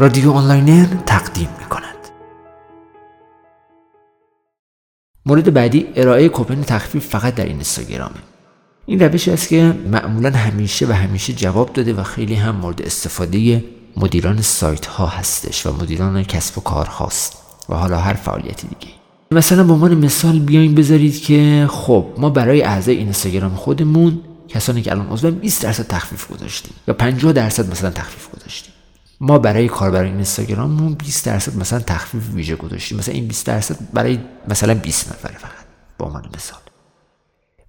رادیو 0.00 0.32
آنلاینر 0.32 0.86
تقدیم 1.06 1.48
می 1.58 1.64
کند 1.64 1.96
مورد 5.26 5.54
بعدی 5.54 5.86
ارائه 5.96 6.28
کوپن 6.28 6.62
تخفیف 6.62 7.06
فقط 7.06 7.34
در 7.34 7.44
اینستاگرامه. 7.44 8.14
این 8.86 9.00
روشی 9.00 9.30
است 9.30 9.48
که 9.48 9.74
معمولا 9.92 10.30
همیشه 10.30 10.86
و 10.86 10.92
همیشه 10.92 11.32
جواب 11.32 11.72
داده 11.72 11.92
و 11.92 12.02
خیلی 12.02 12.34
هم 12.34 12.56
مورد 12.56 12.82
استفاده 12.82 13.64
مدیران 13.96 14.42
سایت 14.42 14.86
ها 14.86 15.06
هستش 15.06 15.66
و 15.66 15.72
مدیران 15.72 16.22
کسب 16.22 16.58
و 16.58 16.60
کار 16.60 16.86
هاست 16.86 17.36
و 17.68 17.74
حالا 17.74 17.98
هر 17.98 18.14
فعالیتی 18.14 18.66
دیگه. 18.66 18.92
مثلا 19.30 19.64
به 19.64 19.72
عنوان 19.72 19.94
مثال 19.94 20.38
بیاین 20.38 20.74
بذارید 20.74 21.22
که 21.22 21.66
خب 21.70 22.06
ما 22.18 22.30
برای 22.30 22.62
اعضای 22.62 22.96
اینستاگرام 22.96 23.54
خودمون 23.54 24.20
کسانی 24.48 24.82
که 24.82 24.90
الان 24.90 25.08
عضو 25.08 25.30
20 25.30 25.62
درصد 25.62 25.86
تخفیف 25.86 26.28
گذاشتیم 26.28 26.72
یا 26.88 26.94
50 26.94 27.32
درصد 27.32 27.70
مثلا 27.70 27.90
تخفیف 27.90 28.28
گذاشتیم. 28.30 28.72
ما 29.20 29.38
برای 29.38 29.68
کاربران 29.68 30.04
اینستاگراممون 30.04 30.94
20 30.94 31.26
درصد 31.26 31.56
مثلا 31.56 31.78
تخفیف 31.78 32.34
ویژه 32.34 32.56
گذاشتیم. 32.56 32.98
مثلا 32.98 33.14
این 33.14 33.26
20 33.26 33.46
درصد 33.46 33.76
برای 33.92 34.18
مثلا 34.48 34.74
20 34.74 35.08
نفره 35.08 35.38
فقط 35.38 35.50
با 35.98 36.06
عنوان 36.06 36.24
مثال. 36.36 36.60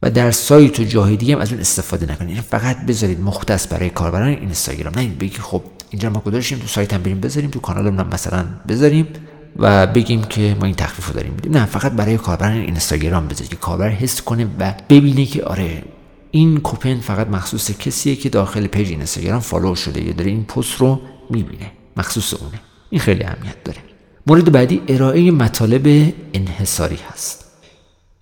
و 0.04 0.12
در 0.12 0.32
سایت 0.32 0.80
و 0.80 0.84
جاهای 0.84 1.18
دیگه 1.18 1.36
هم 1.36 1.42
از 1.42 1.52
اون 1.52 1.62
استفاده 1.62 2.12
نکنید. 2.12 2.30
یعنی 2.30 2.42
فقط 2.42 2.86
بذارید 2.86 3.20
مختص 3.20 3.74
برای 3.74 3.90
کاربران 3.90 4.28
اینستاگرام. 4.28 4.94
نه 4.96 5.08
بگی 5.08 5.38
خب 5.38 5.64
اینجا 5.90 6.10
ما 6.10 6.20
گذاشتیم 6.20 6.60
تو 6.60 6.68
سایت 6.68 6.94
هم 6.94 7.04
بریم 7.04 7.20
بذاریم 7.20 7.50
تو 7.50 7.60
کانالمون 7.60 8.00
هم 8.00 8.08
مثلا 8.08 8.46
بذاریم 8.68 9.08
و 9.56 9.88
بگیم 9.88 10.24
که 10.24 10.56
ما 10.60 10.66
این 10.66 10.76
تخفیف 10.76 11.08
رو 11.08 11.14
داریم 11.14 11.38
نه 11.50 11.66
فقط 11.66 11.92
برای 11.92 12.18
کاربران 12.18 12.52
اینستاگرام 12.52 13.28
بذارید 13.28 13.50
که 13.50 13.56
کاربر 13.56 13.90
حس 13.90 14.22
کنه 14.22 14.48
و 14.60 14.74
ببینه 14.90 15.26
که 15.26 15.44
آره 15.44 15.84
این 16.32 16.60
کوپن 16.60 17.00
فقط 17.00 17.28
مخصوص 17.28 17.72
کسیه 17.72 18.16
که 18.16 18.30
داخل 18.30 18.68
page 18.68 18.90
اینستاگرام 18.90 19.40
follow 19.40 19.76
شده 19.76 20.04
یا 20.04 20.14
داره 20.14 20.30
این 20.30 20.44
پست 20.44 20.74
رو 20.74 21.02
می‌بینه. 21.32 21.72
مخصوص 21.98 22.34
اونه. 22.34 22.60
این 22.90 23.02
خیلی 23.02 23.24
اهمیت 23.24 23.64
داره. 23.64 23.80
مورد 24.28 24.52
بعدی 24.52 24.82
ارائه 24.88 25.32
مطالب 25.32 26.14
انحصاری 26.34 27.00
هست. 27.12 27.46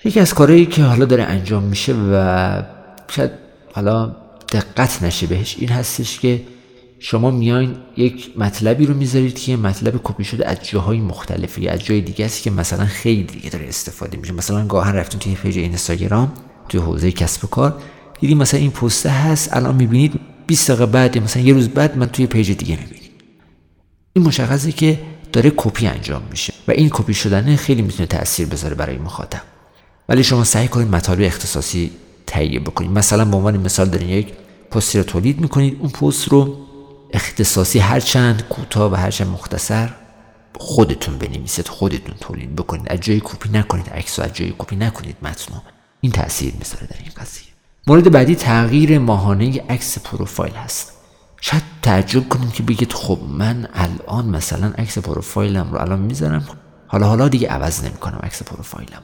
یکی 0.05 0.19
از 0.19 0.33
کارهایی 0.33 0.65
که 0.65 0.83
حالا 0.83 1.05
داره 1.05 1.23
انجام 1.23 1.63
میشه 1.63 1.93
و 1.93 2.63
شاید 3.07 3.31
حالا 3.73 4.15
دقت 4.51 5.03
نشه 5.03 5.27
بهش 5.27 5.55
این 5.59 5.69
هستش 5.69 6.19
که 6.19 6.41
شما 6.99 7.31
میاین 7.31 7.75
یک 7.97 8.31
مطلبی 8.37 8.85
رو 8.85 8.93
می‌ذارید 8.93 9.39
که 9.39 9.57
مطلب 9.57 9.99
کپی 10.03 10.23
شده 10.23 10.47
از 10.47 10.57
جاهای 10.63 10.99
مختلفی 10.99 11.67
از 11.67 11.85
جای 11.85 12.01
دیگه 12.01 12.25
است 12.25 12.43
که 12.43 12.51
مثلا 12.51 12.85
خیلی 12.85 13.23
دیگه 13.23 13.49
داره 13.49 13.67
استفاده 13.67 14.17
میشه. 14.17 14.33
مثلا 14.33 14.67
گاهاً 14.67 14.95
رفتین 14.95 15.19
توی 15.19 15.35
page 15.35 15.57
اینستاگرام 15.57 16.31
توی 16.69 16.79
حوزه 16.79 17.11
کسب 17.11 17.45
و 17.45 17.47
کار 17.47 17.81
دیدی 18.19 18.35
مثلا 18.35 18.59
این 18.59 18.71
پسته 18.71 19.09
هست 19.09 19.57
الان 19.57 19.75
می‌بینید 19.75 20.19
20 20.47 20.71
دقیقه 20.71 20.85
بعد 20.85 21.17
مثلا 21.17 21.43
یه 21.43 21.53
روز 21.53 21.69
بعد 21.69 21.97
من 21.97 22.05
توی 22.05 22.27
page 22.27 22.51
دیگه 22.51 22.79
می‌بینید 22.79 22.98
این 24.13 24.25
مشخصه 24.25 24.71
که 24.71 24.99
داره 25.33 25.51
کپی 25.57 25.87
انجام 25.87 26.21
میشه 26.31 26.53
و 26.67 26.71
این 26.71 26.89
کپی 26.89 27.13
شدن 27.13 27.55
خیلی 27.55 27.81
می‌تونه 27.81 28.07
تاثیر 28.07 28.47
بذاره 28.47 28.75
برای 28.75 28.97
مخاطب. 28.97 29.41
ولی 30.09 30.23
شما 30.23 30.43
سعی 30.43 30.67
کنید 30.67 30.87
مطالب 30.87 31.21
اختصاصی 31.21 31.91
تهیه 32.27 32.59
بکنید. 32.59 32.91
مثلا 32.91 33.25
به 33.25 33.37
عنوان 33.37 33.57
مثال 33.57 33.89
دارین 33.89 34.09
یک 34.09 34.33
پستی 34.71 34.97
رو 34.97 35.03
تولید 35.03 35.41
می‌کنید. 35.41 35.77
اون 35.79 35.89
پست 35.89 36.27
رو 36.27 36.57
اختصاصی 37.13 37.79
هرچند 37.79 38.43
کوتاه 38.49 38.91
و 38.91 38.95
هرچند 38.95 39.27
مختصر 39.27 39.89
خودتون 40.57 41.17
بنویسید 41.17 41.67
خودتون 41.67 42.15
تولید 42.19 42.55
بکنید. 42.55 42.89
از 42.89 42.99
جای 42.99 43.21
کپی 43.23 43.49
نکنید 43.49 43.89
عکس 43.89 44.19
از 44.19 44.33
جای 44.33 44.53
کپی 44.57 44.75
نکنید 44.75 45.15
متن 45.21 45.61
این 46.01 46.11
تاثیر 46.11 46.53
می‌ذاره 46.53 46.87
در 46.87 46.97
این 47.03 47.11
قضیه. 47.17 47.43
مورد 47.87 48.11
بعدی 48.11 48.35
تغییر 48.35 48.99
ماهانه 48.99 49.61
عکس 49.69 49.97
پروفایل 49.99 50.53
هست. 50.53 50.98
شاید 51.41 51.63
تعجب 51.81 52.29
کنید 52.29 52.53
که 52.53 52.63
بگید 52.63 52.93
خب 52.93 53.19
من 53.29 53.67
الان 53.73 54.25
مثلا 54.25 54.73
عکس 54.77 54.97
پروفایلم 54.97 55.71
رو 55.71 55.81
الان 55.81 55.99
می‌ذارم. 55.99 56.47
حالا 56.87 57.07
حالا 57.07 57.27
دیگه 57.27 57.47
عوض 57.47 57.83
نمی‌کنم 57.83 58.19
عکس 58.23 58.43
پروفایلم 58.43 59.01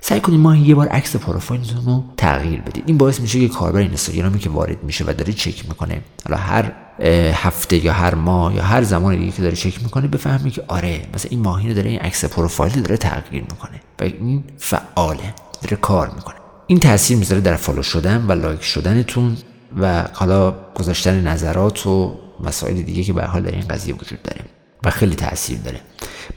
سعی 0.00 0.20
کنید 0.20 0.40
ماهی 0.40 0.60
یه 0.60 0.74
بار 0.74 0.88
عکس 0.88 1.16
پروفایلتون 1.16 1.84
رو 1.84 2.04
تغییر 2.16 2.60
بدید 2.60 2.84
این 2.86 2.98
باعث 2.98 3.20
میشه 3.20 3.40
که 3.40 3.48
کاربر 3.48 3.78
اینستاگرامی 3.78 4.38
که 4.38 4.50
وارد 4.50 4.84
میشه 4.84 5.04
و 5.04 5.12
داره 5.12 5.32
چک 5.32 5.68
می‌کنه. 5.68 6.02
حالا 6.28 6.40
هر 6.40 6.72
هفته 7.32 7.84
یا 7.84 7.92
هر 7.92 8.14
ماه 8.14 8.54
یا 8.54 8.62
هر 8.62 8.82
زمان 8.82 9.16
دیگه 9.16 9.32
که 9.32 9.42
داره 9.42 9.56
چک 9.56 9.82
می‌کنه 9.82 10.08
بفهمی 10.08 10.50
که 10.50 10.64
آره 10.68 11.06
مثلا 11.14 11.30
این 11.30 11.40
ماهی 11.40 11.68
رو 11.68 11.74
داره 11.74 11.90
این 11.90 12.00
عکس 12.00 12.24
پروفایل 12.24 12.82
داره 12.82 12.96
تغییر 12.96 13.42
می‌کنه 13.42 13.80
و 14.00 14.04
این 14.04 14.44
فعاله 14.58 15.34
داره 15.62 15.76
کار 15.76 16.10
می‌کنه. 16.14 16.36
این 16.66 16.80
تاثیر 16.80 17.16
می‌ذاره 17.18 17.40
در 17.40 17.56
follow 17.56 17.82
شدن 17.82 18.24
و 18.28 18.32
like 18.32 18.62
شدنتون. 18.62 19.36
و 19.76 20.04
حالا 20.12 20.54
گذاشتن 20.74 21.28
نظرات 21.28 21.86
و 21.86 22.14
مسائل 22.40 22.82
دیگه 22.82 23.02
که 23.02 23.12
به 23.12 23.18
هر 23.18 23.24
حال 23.24 23.42
در 23.42 23.52
این 23.52 23.68
قضیه 23.68 23.94
وجود 23.94 24.22
داره 24.22 24.40
و 24.84 24.90
خیلی 24.90 25.14
تاثیر 25.14 25.58
داره. 25.58 25.80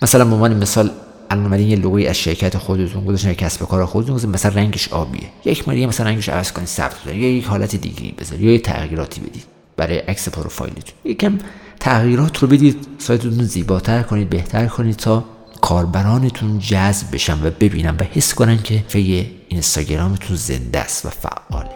مثلا 0.01 0.25
به 0.25 0.33
عنوان 0.33 0.57
مثال 0.57 0.91
الان 1.29 1.59
یه 1.59 1.75
لوگوی 1.75 2.07
از 2.07 2.17
شرکت 2.17 2.57
خودتون 2.57 3.05
گذاشتن 3.05 3.33
کسب 3.33 3.59
و 3.59 3.65
کار 3.65 3.85
خودتون 3.85 4.29
مثلا 4.29 4.51
رنگش 4.55 4.93
آبیه. 4.93 5.29
یک 5.45 5.67
مالی 5.67 5.85
مثلا 5.85 6.05
رنگش 6.05 6.29
عوض 6.29 6.51
کنید 6.51 6.67
سبز 6.67 6.95
یا 7.07 7.13
یک 7.13 7.45
حالت 7.45 7.75
دیگه 7.75 8.13
بذارید 8.17 8.45
یا 8.45 8.51
یه 8.51 8.59
تغییراتی 8.59 9.21
بدید 9.21 9.43
برای 9.77 9.97
عکس 9.97 10.29
پروفایلتون. 10.29 10.93
یکم 11.05 11.37
تغییرات 11.79 12.37
رو 12.37 12.47
بدید 12.47 12.87
سایتتون 12.97 13.43
زیباتر 13.43 14.03
کنید 14.03 14.29
بهتر 14.29 14.67
کنید 14.67 14.95
تا 14.95 15.23
کاربرانتون 15.61 16.59
جذب 16.59 17.07
بشن 17.13 17.47
و 17.47 17.49
ببینن 17.59 17.95
و 17.99 18.03
حس 18.03 18.33
کنن 18.33 18.57
که 18.57 18.83
page 18.87 19.31
اینستاگرامتون 19.49 20.35
زنده 20.35 20.79
است 20.79 21.05
و 21.05 21.09
فعاله 21.09 21.68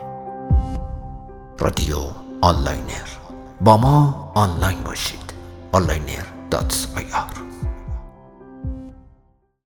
رادیو 1.60 1.98
آنلاینر. 2.42 3.10
با 3.62 3.78
ما 3.78 4.32
آنلاین 4.36 4.84
باشید. 4.84 5.34
آنلاینر 5.72 6.24